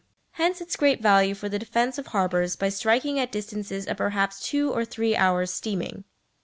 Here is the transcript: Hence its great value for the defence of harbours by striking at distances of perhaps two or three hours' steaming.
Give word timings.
Hence 0.31 0.61
its 0.61 0.75
great 0.75 0.99
value 0.99 1.35
for 1.35 1.47
the 1.47 1.59
defence 1.59 1.99
of 1.99 2.07
harbours 2.07 2.55
by 2.55 2.69
striking 2.69 3.19
at 3.19 3.31
distances 3.31 3.85
of 3.85 3.97
perhaps 3.97 4.39
two 4.43 4.71
or 4.73 4.83
three 4.83 5.15
hours' 5.15 5.51
steaming. 5.53 6.05